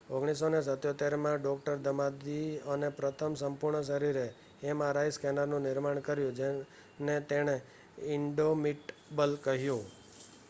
[0.09, 1.51] "1977 માં ડો.
[1.79, 4.17] દમાદિઅને પ્રથમ "સંપૂર્ણ-શરીર"
[4.65, 7.55] એમઆરઆઈ સ્કેનરનું નિર્માણ પૂર્ણ કર્યું જેને તેણે
[8.09, 9.85] "ઇંડોમિટબલ" કહ્યું.